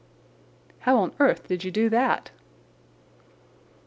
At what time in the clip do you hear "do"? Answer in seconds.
1.69-1.87